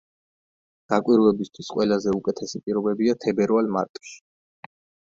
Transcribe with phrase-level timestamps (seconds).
[0.93, 4.21] დაკვირვებისათვის ყველაზე უკეთესი პირობებია თებერვალ-მარტში.